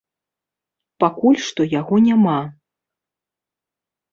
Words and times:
Пакуль 1.03 1.37
што 1.47 1.61
яго 1.79 1.95
няма. 2.07 2.39